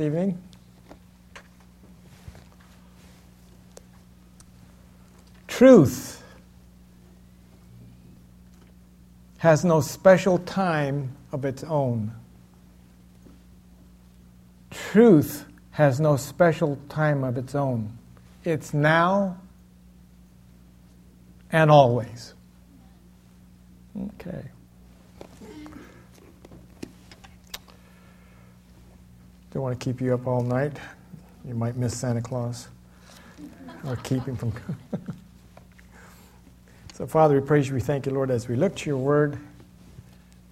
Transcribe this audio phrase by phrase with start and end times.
[0.00, 0.40] evening.
[5.46, 6.22] Truth
[9.38, 12.12] has no special time of its own.
[14.70, 17.96] Truth has no special time of its own.
[18.44, 19.38] It's now
[21.50, 22.34] and always.
[23.96, 24.50] Okay.
[29.52, 30.76] Don't want to keep you up all night.
[31.46, 32.68] You might miss Santa Claus
[33.86, 34.52] or keep him from.
[34.52, 34.76] coming.
[36.94, 37.74] so, Father, we praise you.
[37.74, 39.38] We thank you, Lord, as we look to your word.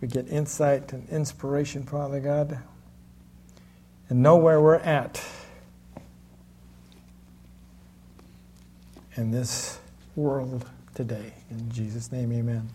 [0.01, 2.59] We get insight and inspiration, Father God,
[4.09, 5.23] and know where we're at
[9.17, 9.79] in this
[10.15, 11.33] world today.
[11.51, 12.69] In Jesus' name, amen.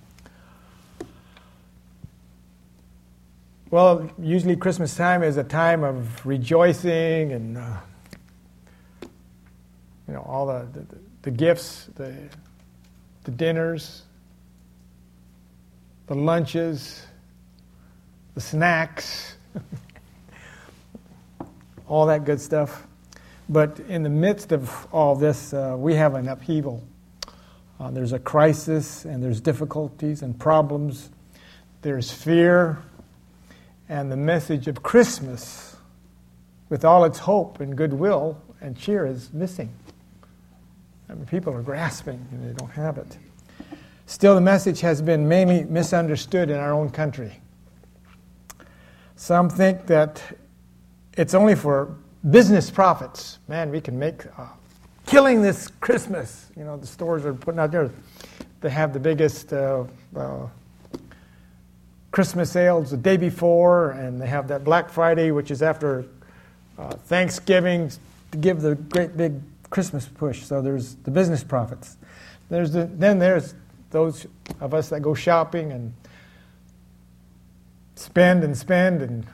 [3.72, 7.78] Well, usually Christmas time is a time of rejoicing and uh,
[9.02, 10.86] you know all the, the,
[11.22, 12.14] the gifts, the
[13.24, 14.02] the dinners,
[16.08, 17.02] the lunches,
[18.36, 19.38] the snacks,
[21.88, 22.86] all that good stuff.
[23.48, 26.84] But in the midst of all this, uh, we have an upheaval.
[27.80, 31.10] Uh, there's a crisis, and there's difficulties and problems.
[31.84, 32.84] There's fear,
[33.92, 35.76] and the message of Christmas,
[36.70, 39.70] with all its hope and goodwill and cheer, is missing.
[41.10, 43.18] I mean, people are grasping and they don't have it.
[44.06, 47.42] Still, the message has been mainly misunderstood in our own country.
[49.18, 50.24] Some think that
[51.18, 51.94] it's only for
[52.30, 53.40] business profits.
[53.50, 54.24] Man, we can make
[55.06, 56.48] killing this Christmas.
[56.56, 57.92] You know, the stores are putting out there.
[58.62, 59.84] They have the biggest uh,
[60.16, 60.48] uh,
[62.12, 66.06] Christmas sales the day before, and they have that Black Friday, which is after
[66.78, 67.90] uh, Thanksgiving,
[68.32, 70.44] to give the great big Christmas push.
[70.44, 71.98] So there's the business profits.
[72.50, 73.56] There's the, then there's
[73.92, 74.28] those
[74.60, 75.94] of us that go shopping and
[77.96, 79.26] spend and spend, and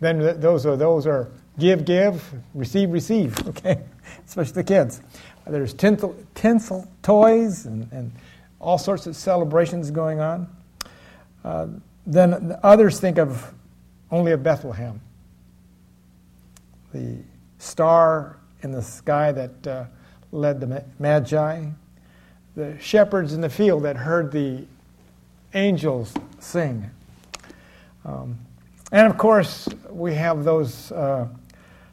[0.00, 3.36] then those are those are give, give, receive, receive.
[3.48, 3.80] Okay,
[4.26, 5.00] especially the kids.
[5.46, 8.12] There's tinsel, tinsel toys and, and
[8.60, 10.48] all sorts of celebrations going on.
[11.46, 11.68] Uh,
[12.06, 13.54] then others think of
[14.10, 15.00] only of Bethlehem,
[16.92, 17.18] the
[17.58, 19.84] star in the sky that uh,
[20.32, 21.66] led the Magi,
[22.56, 24.64] the shepherds in the field that heard the
[25.54, 26.90] angels sing.
[28.04, 28.36] Um,
[28.90, 31.28] and of course, we have those uh,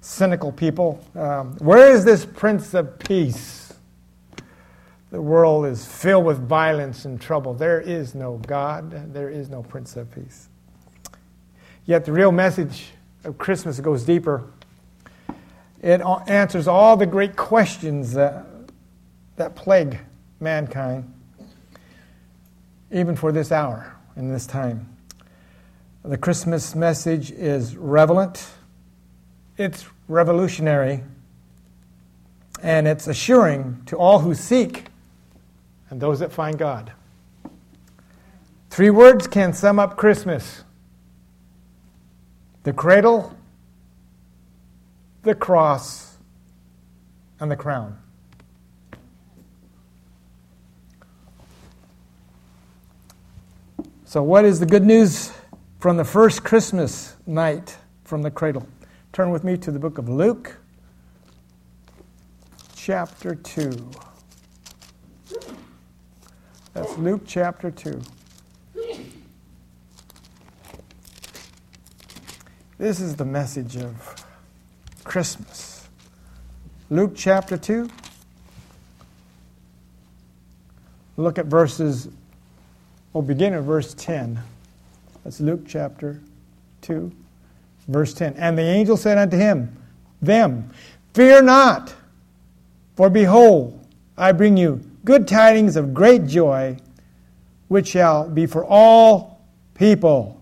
[0.01, 1.05] cynical people.
[1.13, 3.62] Um, where is this Prince of Peace?
[5.13, 7.53] The world is filled with violence and trouble.
[7.53, 10.49] There is no God, there is no Prince of Peace.
[11.85, 12.87] Yet the real message
[13.23, 14.43] of Christmas goes deeper.
[15.83, 18.47] It answers all the great questions that,
[19.35, 19.99] that plague
[20.39, 21.13] mankind,
[22.91, 24.97] even for this hour and this time.
[26.03, 28.47] The Christmas message is relevant,
[29.59, 31.03] it's revolutionary,
[32.63, 34.85] and it's assuring to all who seek
[35.93, 36.91] and those that find God.
[38.71, 40.63] Three words can sum up Christmas
[42.63, 43.37] the cradle,
[45.21, 46.17] the cross,
[47.39, 47.99] and the crown.
[54.05, 55.31] So, what is the good news
[55.77, 58.67] from the first Christmas night from the cradle?
[59.11, 60.57] Turn with me to the book of Luke,
[62.75, 63.91] chapter 2.
[66.73, 68.01] That's Luke chapter 2.
[72.79, 74.25] This is the message of
[75.03, 75.87] Christmas.
[76.89, 77.87] Luke chapter 2.
[81.15, 82.09] Look at verses,
[83.13, 84.39] we'll begin at verse 10.
[85.23, 86.19] That's Luke chapter
[86.81, 87.11] 2,
[87.87, 88.33] verse 10.
[88.33, 89.77] And the angel said unto him,
[90.23, 90.71] Them,
[91.13, 91.93] fear not,
[92.95, 93.79] for behold,
[94.17, 96.77] I bring you good tidings of great joy,
[97.67, 99.41] which shall be for all
[99.73, 100.41] people.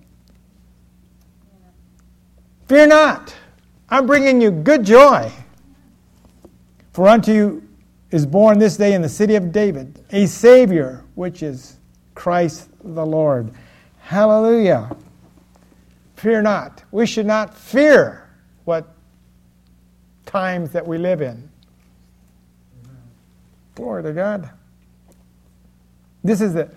[2.67, 3.35] Fear not,
[3.89, 5.31] I'm bringing you good joy.
[6.93, 7.67] For unto you
[8.11, 11.77] is born this day in the city of David a Savior, which is
[12.15, 13.51] Christ the Lord.
[13.99, 14.95] Hallelujah.
[16.15, 16.83] Fear not.
[16.91, 18.29] We should not fear
[18.65, 18.93] what
[20.25, 21.50] times that we live in.
[23.75, 24.49] Glory to God.
[26.23, 26.69] This is the,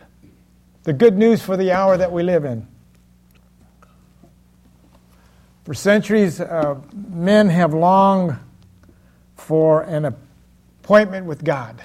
[0.84, 2.66] the good news for the hour that we live in.
[5.64, 8.36] For centuries, uh, men have longed
[9.36, 11.82] for an appointment with God.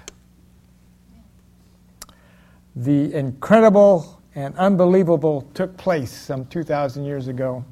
[2.76, 7.66] The incredible and unbelievable took place some 2,000 years ago.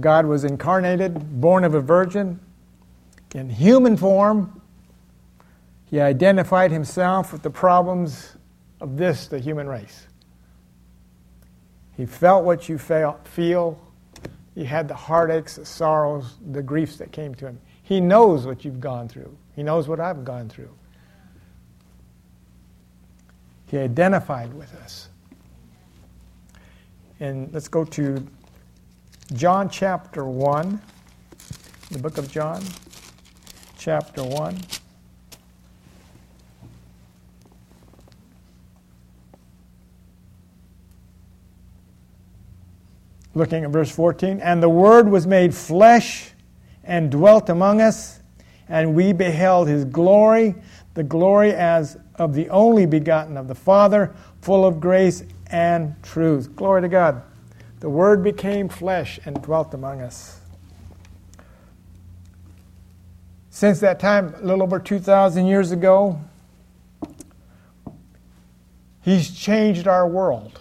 [0.00, 2.38] God was incarnated, born of a virgin,
[3.34, 4.57] in human form.
[5.90, 8.36] He identified himself with the problems
[8.80, 10.06] of this, the human race.
[11.96, 13.80] He felt what you feel.
[14.54, 17.60] He had the heartaches, the sorrows, the griefs that came to him.
[17.82, 19.36] He knows what you've gone through.
[19.56, 20.70] He knows what I've gone through.
[23.66, 25.08] He identified with us.
[27.18, 28.26] And let's go to
[29.32, 30.80] John chapter 1,
[31.90, 32.62] the book of John,
[33.76, 34.58] chapter 1.
[43.38, 46.32] Looking at verse 14, and the Word was made flesh
[46.82, 48.18] and dwelt among us,
[48.68, 50.56] and we beheld his glory,
[50.94, 54.12] the glory as of the only begotten of the Father,
[54.42, 56.56] full of grace and truth.
[56.56, 57.22] Glory to God.
[57.78, 60.40] The Word became flesh and dwelt among us.
[63.50, 66.20] Since that time, a little over 2,000 years ago,
[69.00, 70.58] He's changed our world.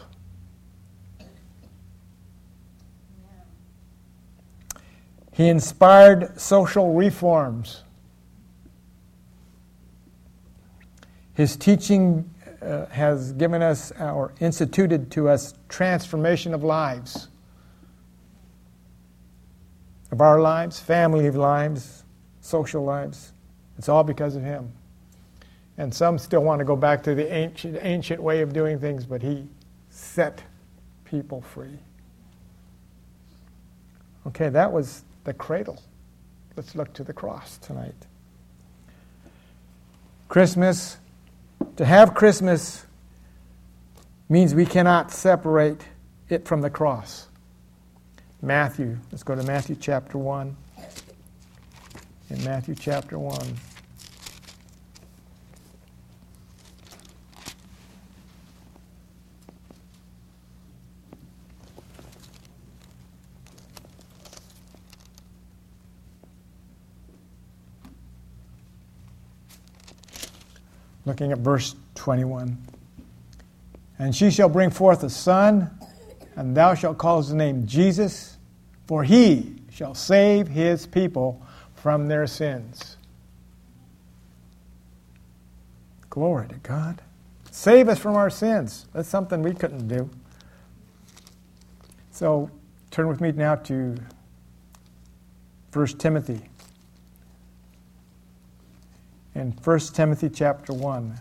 [5.38, 7.84] He inspired social reforms.
[11.36, 12.28] His teaching
[12.60, 17.28] uh, has given us or instituted to us transformation of lives,
[20.12, 22.04] of our lives, family lives,
[22.42, 23.32] social lives.
[23.78, 24.74] It's all because of him.
[25.78, 29.06] And some still want to go back to the ancient, ancient way of doing things,
[29.06, 29.48] but he
[29.92, 30.42] set
[31.06, 31.78] people free.
[34.26, 35.78] Okay, that was the cradle.
[36.56, 38.08] Let's look to the cross tonight.
[40.30, 40.98] Christmas
[41.76, 42.86] to have Christmas
[44.30, 45.82] means we cannot separate
[46.30, 47.28] it from the cross.
[48.42, 50.56] Matthew, let's go to Matthew chapter 1.
[52.30, 53.38] In Matthew chapter 1.
[71.08, 72.58] Looking at verse 21.
[73.98, 75.72] And she shall bring forth a son,
[76.36, 78.38] and thou shalt call his name Jesus,
[78.86, 81.42] for he shall save his people
[81.76, 82.98] from their sins.
[86.10, 87.02] Glory to God.
[87.50, 88.86] Save us from our sins.
[88.94, 90.10] That's something we couldn't do.
[92.12, 92.52] So
[92.92, 93.96] turn with me now to
[95.74, 96.42] 1 Timothy
[99.38, 101.20] in 1 Timothy chapter 1.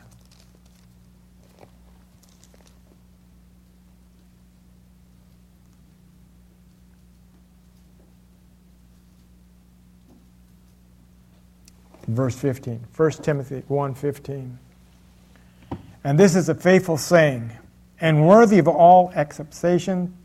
[12.09, 12.87] Verse 15.
[12.97, 14.59] 1 Timothy 1:15.
[16.03, 17.51] And this is a faithful saying
[18.01, 20.17] and worthy of all acceptation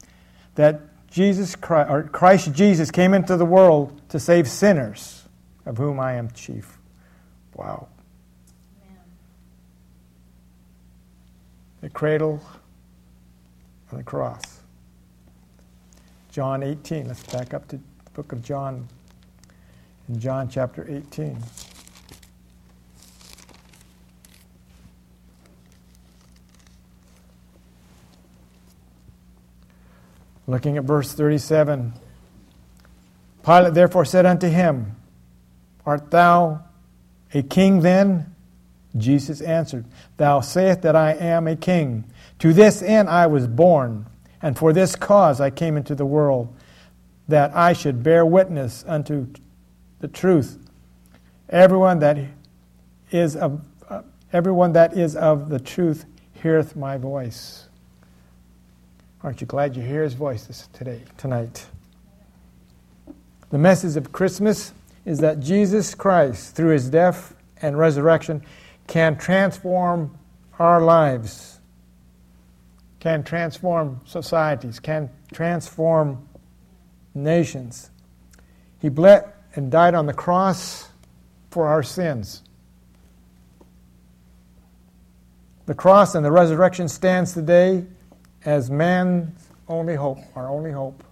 [0.55, 0.79] that
[1.09, 5.27] Jesus Christ, Christ Jesus came into the world to save sinners,
[5.65, 6.77] of whom I am chief.
[7.55, 7.87] Wow.
[11.81, 12.41] The cradle
[13.89, 14.61] and the cross.
[16.31, 17.07] John 18.
[17.07, 18.87] Let's back up to the book of John.
[20.07, 21.41] In John chapter 18.
[30.47, 31.93] Looking at verse 37.
[33.43, 34.95] Pilate therefore said unto him,
[35.85, 36.63] Art thou
[37.33, 38.33] a king then?
[38.97, 39.85] Jesus answered,
[40.17, 42.05] Thou sayest that I am a king.
[42.39, 44.07] To this end I was born,
[44.41, 46.53] and for this cause I came into the world,
[47.27, 49.27] that I should bear witness unto
[49.99, 50.57] the truth.
[51.49, 52.17] Everyone that
[53.11, 54.01] is of uh,
[54.33, 57.67] everyone that is of the truth heareth my voice.
[59.23, 61.67] Aren't you glad you hear his voice this, today, tonight?
[63.51, 64.73] The message of Christmas
[65.05, 68.43] is that Jesus Christ, through his death and resurrection,
[68.87, 70.17] can transform
[70.59, 71.59] our lives,
[72.99, 76.27] can transform societies, can transform
[77.13, 77.89] nations.
[78.79, 80.89] He bled and died on the cross
[81.49, 82.43] for our sins.
[85.65, 87.85] The cross and the resurrection stands today
[88.43, 91.03] as man's only hope, our only hope.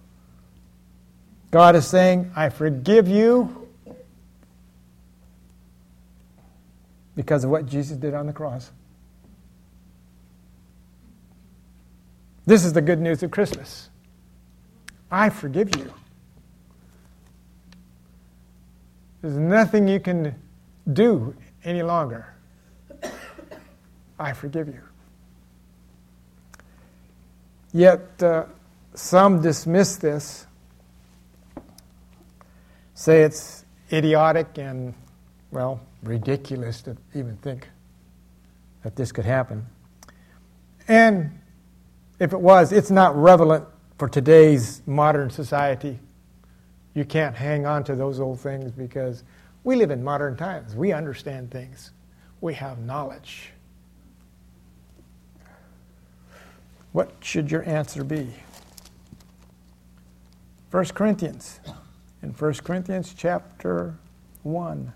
[1.50, 3.59] God is saying, I forgive you
[7.20, 8.70] because of what Jesus did on the cross.
[12.46, 13.90] This is the good news of Christmas.
[15.10, 15.92] I forgive you.
[19.20, 20.34] There's nothing you can
[20.90, 22.32] do any longer.
[24.18, 24.80] I forgive you.
[27.74, 28.46] Yet uh,
[28.94, 30.46] some dismiss this,
[32.94, 34.94] say it's idiotic and,
[35.50, 37.68] well, ridiculous to even think
[38.82, 39.66] that this could happen.
[40.88, 41.40] And
[42.18, 43.64] if it was, it's not relevant
[43.98, 45.98] for today's modern society.
[46.94, 49.24] You can't hang on to those old things because
[49.64, 50.74] we live in modern times.
[50.74, 51.90] We understand things,
[52.40, 53.50] we have knowledge.
[56.92, 58.28] What should your answer be?
[60.70, 61.60] 1 Corinthians.
[62.22, 63.94] In 1 Corinthians chapter
[64.42, 64.92] 1.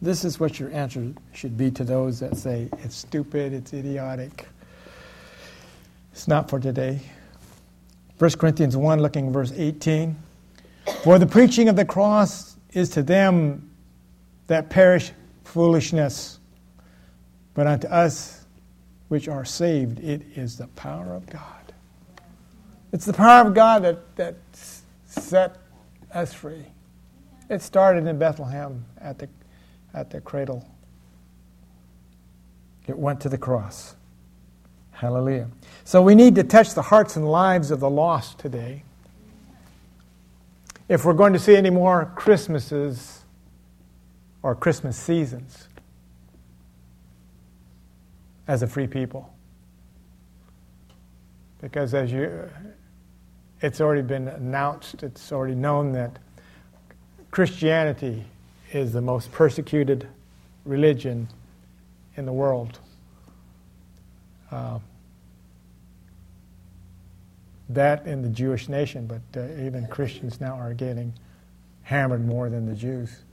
[0.00, 4.46] This is what your answer should be to those that say it's stupid, it's idiotic.
[6.12, 7.00] It's not for today.
[8.18, 10.16] 1 Corinthians 1, looking verse 18.
[11.02, 13.70] For the preaching of the cross is to them
[14.46, 15.12] that perish
[15.44, 16.38] foolishness,
[17.54, 18.44] but unto us
[19.08, 21.72] which are saved, it is the power of God.
[22.92, 24.36] It's the power of God that, that
[25.06, 25.56] set
[26.12, 26.66] us free.
[27.48, 29.28] It started in Bethlehem at the
[29.94, 30.68] at the cradle.
[32.86, 33.94] It went to the cross.
[34.92, 35.48] Hallelujah.
[35.84, 38.82] So we need to touch the hearts and lives of the lost today.
[40.88, 43.24] If we're going to see any more Christmases
[44.42, 45.68] or Christmas seasons
[48.46, 49.32] as a free people.
[51.60, 52.48] Because as you
[53.60, 56.18] it's already been announced, it's already known that
[57.30, 58.24] Christianity
[58.72, 60.06] is the most persecuted
[60.64, 61.28] religion
[62.16, 62.78] in the world.
[64.50, 64.78] Uh,
[67.70, 71.12] that in the Jewish nation, but uh, even Christians now are getting
[71.82, 73.24] hammered more than the Jews.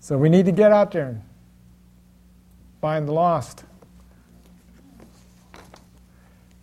[0.00, 1.22] So we need to get out there and
[2.82, 3.64] find the lost,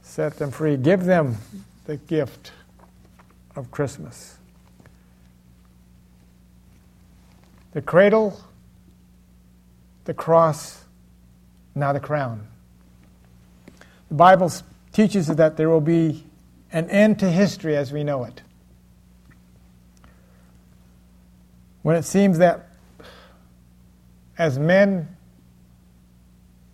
[0.03, 1.37] set them free, give them
[1.85, 2.51] the gift
[3.55, 4.37] of Christmas.
[7.73, 8.39] The cradle,
[10.05, 10.83] the cross,
[11.75, 12.47] now the crown.
[14.09, 14.51] The Bible
[14.91, 16.25] teaches that there will be
[16.71, 18.41] an end to history as we know it.
[21.81, 22.67] When it seems that
[24.37, 25.15] as men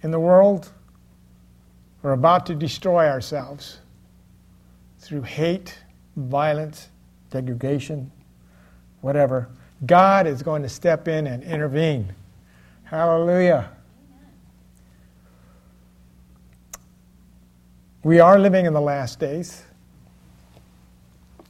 [0.02, 0.72] in the world,
[2.02, 3.80] we're about to destroy ourselves
[5.00, 5.78] through hate,
[6.16, 6.90] violence,
[7.30, 8.12] degradation,
[9.02, 9.50] whatever.
[9.86, 12.14] God is going to step in and intervene.
[12.84, 13.70] Hallelujah.
[18.04, 19.64] We are living in the last days.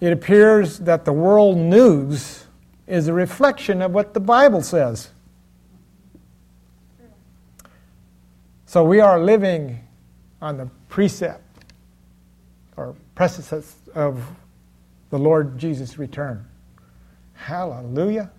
[0.01, 2.45] It appears that the world news
[2.87, 5.09] is a reflection of what the Bible says.
[8.65, 9.79] So we are living
[10.41, 11.43] on the precept
[12.75, 14.23] or precipice of
[15.09, 16.45] the Lord Jesus' return.
[17.37, 18.29] Hallelujah.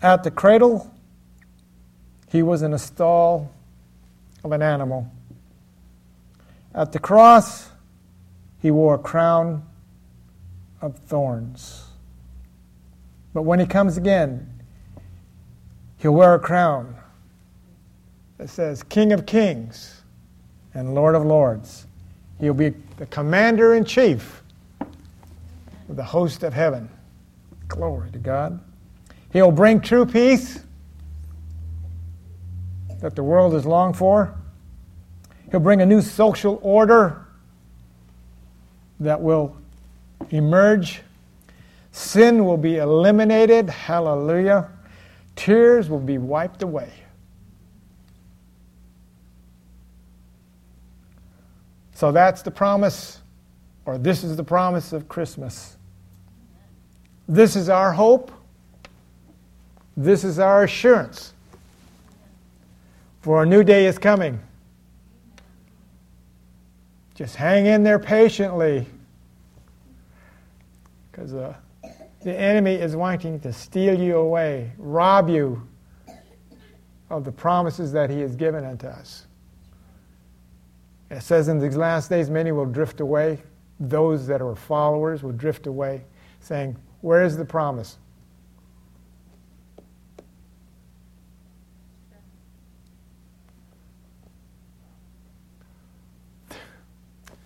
[0.00, 0.94] At the cradle,
[2.30, 3.50] he was in a stall
[4.44, 5.10] of an animal.
[6.74, 7.70] At the cross,
[8.60, 9.64] he wore a crown
[10.82, 11.84] of thorns.
[13.32, 14.48] But when he comes again,
[15.98, 16.96] he'll wear a crown
[18.36, 20.02] that says King of Kings
[20.74, 21.86] and Lord of Lords.
[22.38, 24.42] He'll be the commander in chief
[25.88, 26.88] of the host of heaven.
[27.68, 28.60] Glory to God.
[29.32, 30.60] He'll bring true peace
[33.00, 34.34] that the world has longed for.
[35.50, 37.26] He'll bring a new social order
[39.00, 39.56] that will
[40.30, 41.02] emerge.
[41.92, 43.68] Sin will be eliminated.
[43.68, 44.70] Hallelujah.
[45.36, 46.90] Tears will be wiped away.
[51.94, 53.20] So that's the promise,
[53.86, 55.76] or this is the promise of Christmas.
[57.28, 58.32] This is our hope.
[59.96, 61.32] This is our assurance.
[63.20, 64.40] For a new day is coming.
[67.14, 68.86] Just hang in there patiently.
[71.10, 71.54] Because uh,
[72.22, 75.62] the enemy is wanting to steal you away, rob you
[77.08, 79.26] of the promises that he has given unto us.
[81.14, 83.38] It says in these last days, many will drift away.
[83.78, 86.02] Those that are followers will drift away,
[86.40, 87.98] saying, Where is the promise?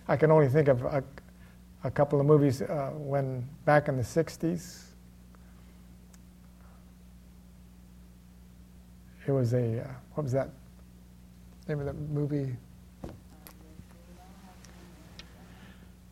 [0.07, 1.03] I can only think of a,
[1.83, 4.85] a couple of movies uh, when back in the 60s.
[9.27, 10.49] It was a, uh, what was that
[11.67, 12.57] name of that movie?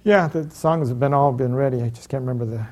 [0.07, 1.81] Yeah, the songs have been all been ready.
[1.81, 2.65] I just can't remember the.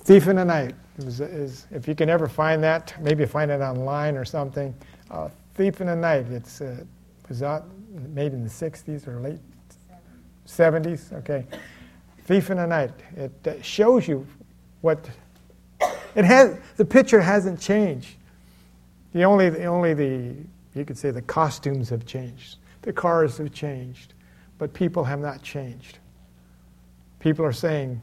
[0.00, 0.74] Thief in the Night.
[0.98, 4.74] Is, if you can ever find that, maybe find it online or something.
[5.12, 6.26] Uh, Thief in the Night.
[6.32, 6.82] It's uh,
[7.28, 7.66] was out
[8.12, 9.38] made in the 60s or late
[10.44, 11.12] 70s.
[11.18, 11.46] Okay,
[12.24, 12.90] Thief in the Night.
[13.16, 14.26] It uh, shows you
[14.80, 15.08] what
[16.16, 16.58] it has.
[16.76, 18.16] The picture hasn't changed.
[19.12, 20.34] The only, the only the
[20.74, 22.56] you could say the costumes have changed.
[22.82, 24.14] The cars have changed
[24.58, 25.98] but people have not changed.
[27.20, 28.00] People are saying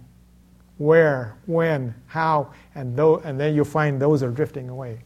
[0.77, 4.99] where, when, how, and, though, and then you'll find those are drifting away.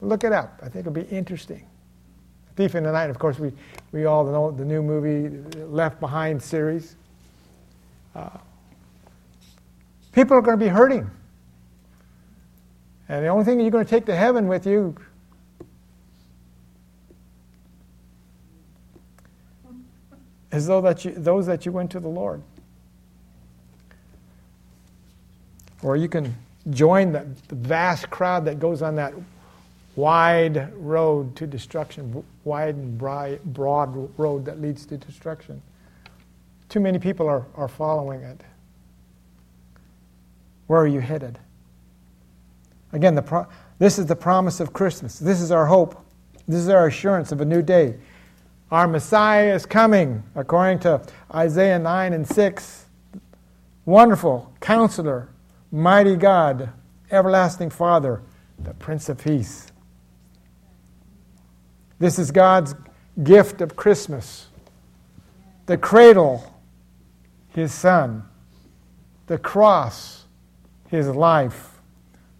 [0.00, 0.58] Look it up.
[0.62, 1.66] I think it'll be interesting.
[2.56, 3.52] Thief in the Night, of course, we,
[3.92, 6.96] we all know the new movie, Left Behind series.
[8.14, 8.30] Uh,
[10.12, 11.08] people are going to be hurting.
[13.08, 14.96] And the only thing you're going to take to heaven with you
[20.58, 22.42] as though that you, those that you went to the Lord.
[25.82, 26.34] Or you can
[26.70, 29.14] join the, the vast crowd that goes on that
[29.94, 35.62] wide road to destruction, wide and broad road that leads to destruction.
[36.68, 38.40] Too many people are, are following it.
[40.66, 41.38] Where are you headed?
[42.92, 43.46] Again, the pro-
[43.78, 45.18] this is the promise of Christmas.
[45.18, 46.04] This is our hope.
[46.46, 47.94] This is our assurance of a new day.
[48.70, 51.00] Our Messiah is coming, according to
[51.34, 52.84] Isaiah 9 and 6.
[53.86, 55.30] Wonderful counselor,
[55.72, 56.68] mighty God,
[57.10, 58.20] everlasting Father,
[58.58, 59.72] the Prince of Peace.
[61.98, 62.74] This is God's
[63.22, 64.48] gift of Christmas.
[65.64, 66.54] The cradle,
[67.48, 68.24] his son.
[69.28, 70.26] The cross,
[70.90, 71.80] his life.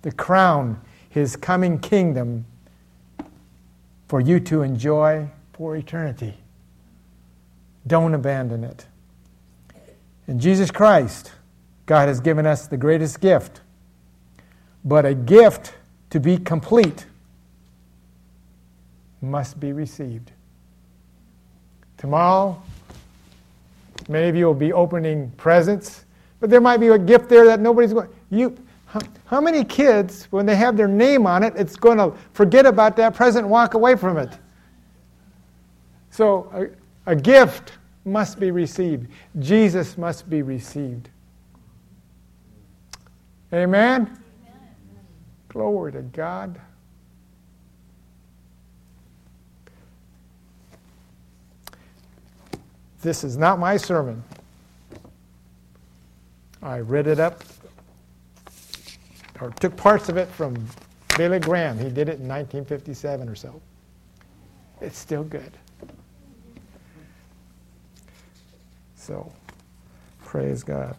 [0.03, 2.45] The crown, his coming kingdom
[4.09, 6.35] for you to enjoy for eternity.
[7.85, 8.87] Don't abandon it.
[10.29, 11.33] In Jesus Christ,
[11.85, 13.61] God has given us the greatest gift,
[14.85, 15.75] but a gift
[16.11, 17.07] to be complete
[19.21, 20.31] must be received.
[21.97, 22.63] Tomorrow,
[24.09, 26.05] many of you will be opening presents,
[26.39, 28.09] but there might be a gift there that nobody's going.
[28.31, 32.17] You, how, how many kids, when they have their name on it, it's going to
[32.33, 34.39] forget about that present and walk away from it?
[36.19, 36.51] So
[37.07, 39.07] a, a gift must be received.
[39.39, 41.11] Jesus must be received.
[43.53, 44.03] Amen?
[44.03, 44.23] Amen?
[45.49, 46.61] Glory to God.
[53.01, 54.25] This is not my sermon.
[56.61, 57.45] I read it up
[59.41, 60.67] or took parts of it from
[61.17, 61.79] Billy Graham.
[61.79, 63.63] He did it in 1957 or so.
[64.81, 65.53] It's still good.
[69.09, 69.33] So,
[70.27, 70.95] praise God.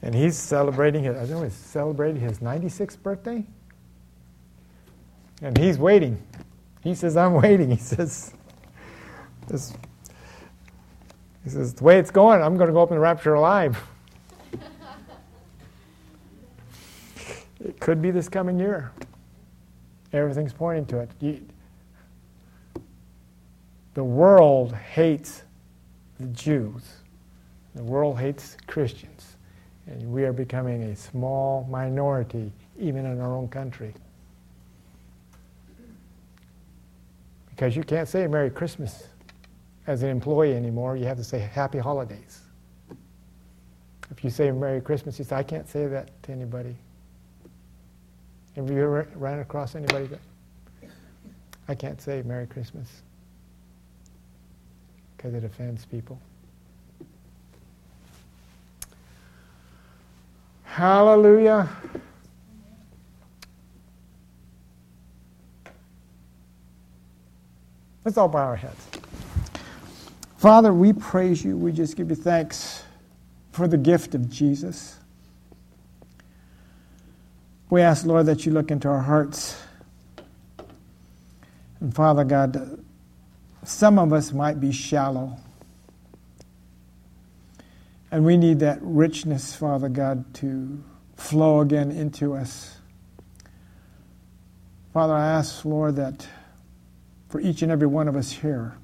[0.00, 3.44] And he's celebrating his, I know he's celebrating his 96th birthday.
[5.42, 6.22] And he's waiting.
[6.82, 7.68] He says, I'm waiting.
[7.70, 8.32] He says,
[9.46, 9.74] this,
[11.44, 13.78] he says, the way it's going, I'm going to go up in the rapture alive.
[17.62, 18.90] it could be this coming year.
[20.14, 21.10] Everything's pointing to it.
[21.20, 21.46] You,
[23.94, 25.42] the world hates
[26.18, 26.82] the Jews.
[27.74, 29.36] The world hates Christians.
[29.86, 33.92] And we are becoming a small minority, even in our own country.
[37.50, 39.08] Because you can't say Merry Christmas
[39.86, 40.96] as an employee anymore.
[40.96, 42.40] You have to say Happy Holidays.
[44.10, 46.76] If you say Merry Christmas, you say, I can't say that to anybody.
[48.56, 50.20] Have you ever ran across anybody that
[51.66, 53.02] I can't say Merry Christmas?
[55.22, 56.18] Because it offends people.
[60.64, 61.68] Hallelujah.
[68.04, 68.84] Let's all bow our heads.
[70.38, 71.56] Father, we praise you.
[71.56, 72.82] We just give you thanks
[73.52, 74.96] for the gift of Jesus.
[77.70, 79.62] We ask, Lord, that you look into our hearts.
[81.78, 82.82] And Father God,
[83.64, 85.36] some of us might be shallow.
[88.10, 90.82] And we need that richness, Father God, to
[91.16, 92.76] flow again into us.
[94.92, 96.26] Father, I ask, Lord, that
[97.28, 98.76] for each and every one of us here,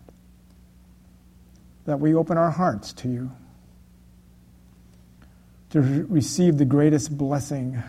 [1.85, 3.31] that we open our hearts to you
[5.71, 7.83] to re- receive the greatest blessing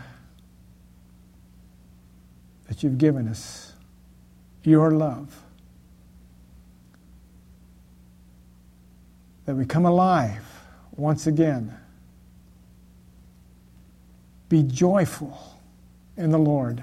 [2.68, 3.72] that you've given us
[4.62, 5.42] your love.
[9.50, 10.44] That we come alive
[10.94, 11.76] once again.
[14.48, 15.36] Be joyful
[16.16, 16.80] in the Lord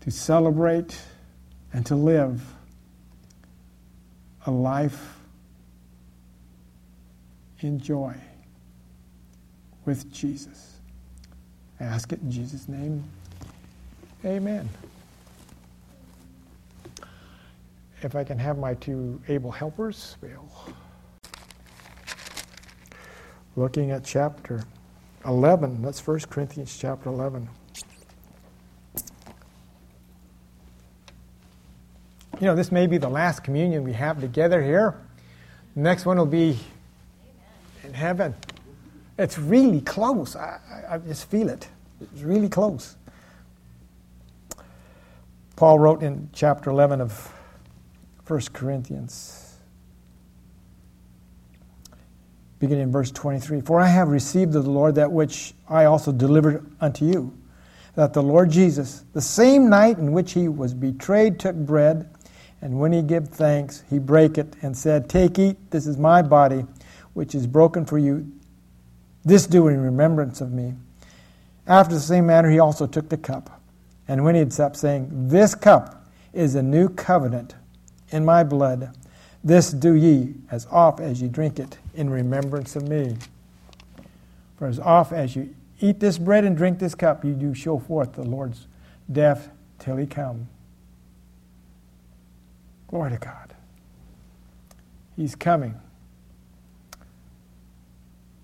[0.00, 1.00] to celebrate
[1.72, 2.42] and to live
[4.44, 5.16] a life
[7.60, 8.14] in joy
[9.86, 10.76] with Jesus.
[11.80, 13.04] I ask it in Jesus' name.
[14.22, 14.68] Amen.
[18.04, 20.46] If I can have my two able helpers, Bill.
[23.56, 24.62] Looking at chapter
[25.24, 27.48] 11, that's 1 Corinthians chapter 11.
[32.38, 35.00] You know, this may be the last communion we have together here.
[35.74, 36.58] The next one will be
[37.84, 38.34] in heaven.
[39.18, 40.36] It's really close.
[40.36, 41.68] I, I, I just feel it.
[42.02, 42.96] It's really close.
[45.56, 47.32] Paul wrote in chapter 11 of
[48.26, 49.58] 1 Corinthians,
[52.58, 56.10] beginning in verse 23 For I have received of the Lord that which I also
[56.10, 57.36] delivered unto you,
[57.96, 62.10] that the Lord Jesus, the same night in which he was betrayed, took bread.
[62.62, 66.22] And when he gave thanks, he brake it and said, Take, eat, this is my
[66.22, 66.64] body,
[67.12, 68.32] which is broken for you.
[69.22, 70.72] This do in remembrance of me.
[71.66, 73.60] After the same manner, he also took the cup.
[74.08, 77.54] And when he had supped, saying, This cup is a new covenant
[78.10, 78.96] in my blood.
[79.42, 83.16] This do ye as oft as ye drink it in remembrance of me.
[84.56, 87.78] For as oft as you eat this bread and drink this cup, you do show
[87.78, 88.66] forth the Lord's
[89.10, 90.48] death till he come.
[92.88, 93.54] Glory to God.
[95.16, 95.74] He's coming.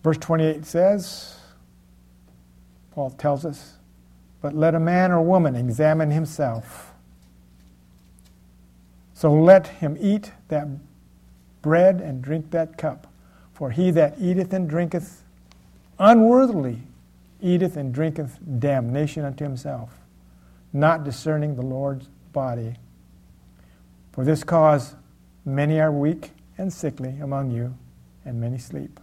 [0.03, 1.39] Verse 28 says,
[2.93, 3.75] Paul tells us,
[4.41, 6.90] but let a man or woman examine himself.
[9.21, 10.67] So let him eat that
[11.61, 13.07] bread and drink that cup.
[13.53, 15.25] For he that eateth and drinketh
[15.99, 16.85] unworthily
[17.43, 19.91] eateth and drinketh damnation unto himself,
[20.73, 22.77] not discerning the Lord's body.
[24.13, 24.95] For this cause
[25.45, 27.77] many are weak and sickly among you,
[28.25, 28.99] and many sleep.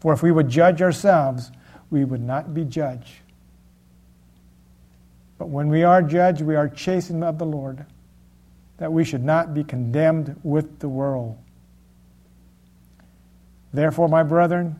[0.00, 1.52] For if we would judge ourselves,
[1.90, 3.20] we would not be judged.
[5.36, 7.84] But when we are judged, we are chastened of the Lord,
[8.78, 11.38] that we should not be condemned with the world.
[13.72, 14.78] Therefore, my brethren,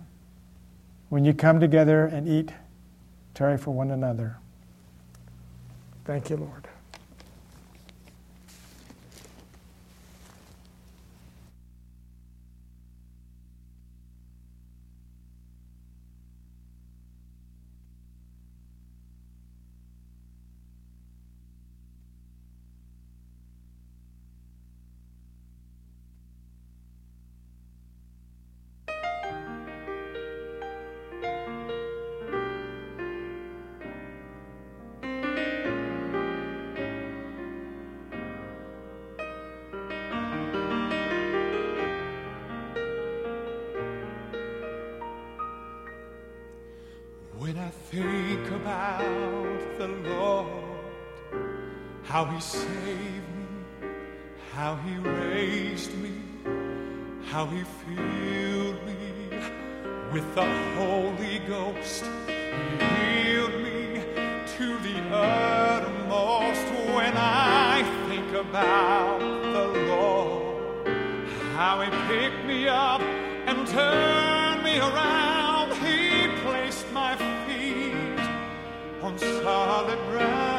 [1.09, 2.53] when you come together and eat,
[3.35, 4.37] tarry for one another.
[6.05, 6.69] Thank you, Lord.
[47.43, 50.47] When I think about the Lord,
[52.05, 53.89] how He saved me,
[54.53, 56.23] how He raised me,
[57.25, 58.97] how He filled me
[60.13, 64.05] with the Holy Ghost, He healed me
[64.57, 66.67] to the uttermost.
[66.95, 70.87] When I think about the Lord,
[71.57, 75.22] how He picked me up and turned me around,
[79.13, 80.52] on solid ground.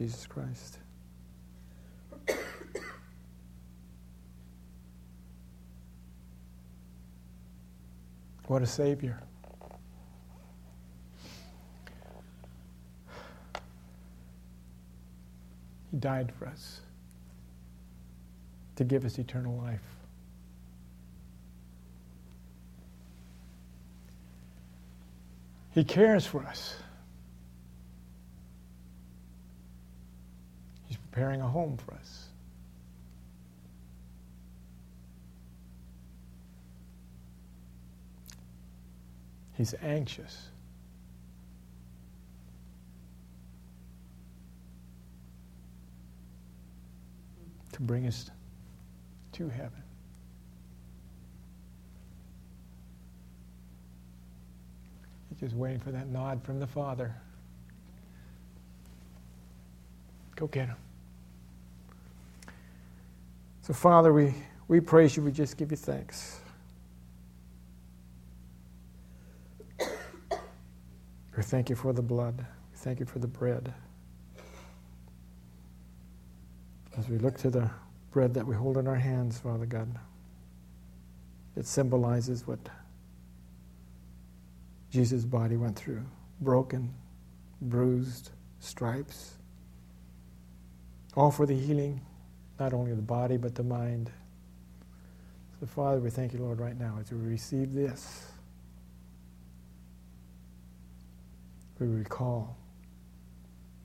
[0.00, 0.78] Jesus Christ.
[8.46, 9.22] What a Savior.
[15.90, 16.80] He died for us
[18.76, 19.84] to give us eternal life.
[25.72, 26.74] He cares for us.
[30.90, 32.28] He's preparing a home for us.
[39.52, 40.48] He's anxious.
[47.72, 48.30] To bring us
[49.32, 49.82] to heaven.
[55.28, 57.14] He's just waiting for that nod from the Father.
[60.34, 60.76] Go get him.
[63.62, 64.34] So, Father, we,
[64.68, 65.22] we praise you.
[65.22, 66.40] We just give you thanks.
[71.36, 72.38] We thank you for the blood.
[72.38, 73.72] We thank you for the bread.
[76.98, 77.70] As we look to the
[78.10, 79.88] bread that we hold in our hands, Father God,
[81.56, 82.58] it symbolizes what
[84.90, 86.02] Jesus' body went through
[86.40, 86.92] broken,
[87.60, 89.34] bruised, stripes,
[91.14, 92.00] all for the healing,
[92.60, 94.10] not only the body, but the mind.
[95.58, 98.26] So, Father, we thank you, Lord, right now as we receive this.
[101.80, 102.58] we recall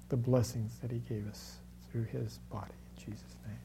[0.09, 1.57] the blessings that he gave us
[1.89, 2.73] through his body.
[2.97, 3.64] In Jesus' name.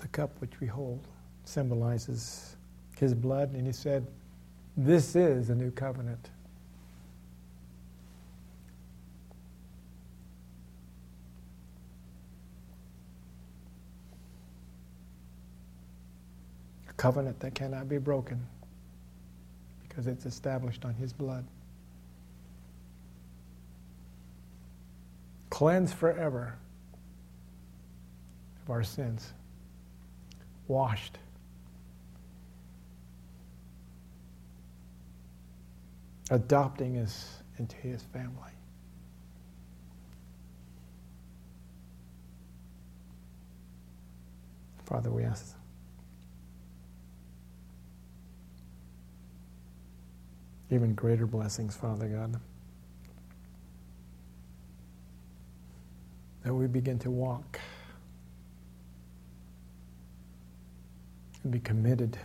[0.00, 1.06] The cup which we hold
[1.44, 2.56] symbolizes
[2.96, 4.06] his blood, and he said,
[4.76, 6.30] This is a new covenant.
[16.88, 18.46] A covenant that cannot be broken
[19.88, 21.44] because it's established on his blood.
[25.50, 26.54] Cleansed forever
[28.62, 29.32] of our sins,
[30.70, 31.18] washed
[36.30, 38.52] adopting us into his family.
[44.86, 45.56] Father, we ask.
[50.70, 52.40] Even greater blessings, Father God.
[56.44, 57.58] That we begin to walk
[61.42, 62.18] and be committed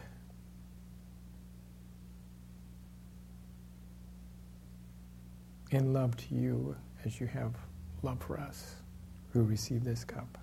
[5.72, 6.76] in love to you
[7.06, 7.54] as you have
[8.02, 8.76] love for us
[9.34, 10.38] who receive this cup.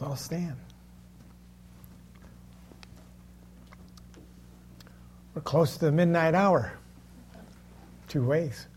[0.00, 0.54] Let's all stand.
[5.34, 6.72] We're close to the midnight hour.
[8.06, 8.68] Two ways.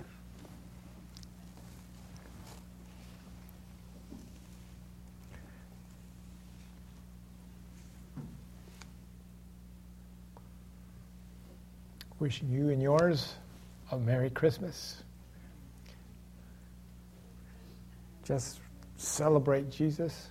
[12.17, 13.35] Wishing you and yours
[13.91, 15.03] a Merry Christmas.
[18.23, 18.59] Just
[18.97, 20.29] celebrate Jesus.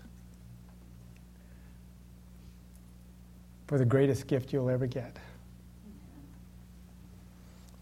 [3.71, 5.17] For the greatest gift you'll ever get.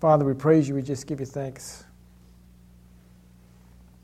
[0.02, 0.74] Father, we praise you.
[0.74, 1.84] We just give you thanks.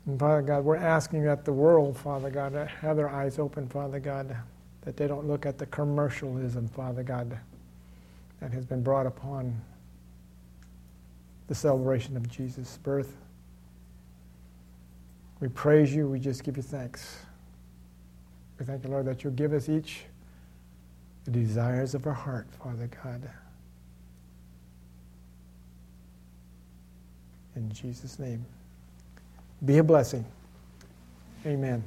[0.07, 3.99] And Father God, we're asking that the world, Father God, have their eyes open, Father
[3.99, 4.35] God,
[4.81, 7.37] that they don't look at the commercialism, Father God,
[8.39, 9.55] that has been brought upon
[11.45, 13.15] the celebration of Jesus' birth.
[15.39, 16.07] We praise you.
[16.07, 17.19] We just give you thanks.
[18.57, 20.05] We thank you, Lord, that you'll give us each
[21.25, 23.29] the desires of our heart, Father God.
[27.55, 28.45] In Jesus' name.
[29.65, 30.25] Be a blessing.
[31.45, 31.83] Amen.